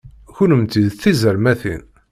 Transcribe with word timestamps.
Kennemti 0.35 0.81
d 0.91 0.93
tizermatin! 1.01 1.83